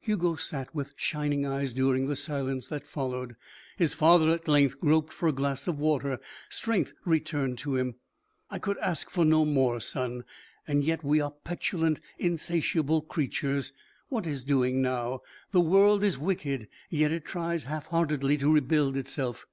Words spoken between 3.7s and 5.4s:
His father at length groped for a